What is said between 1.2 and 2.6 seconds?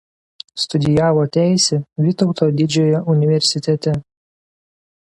teisę Vytauto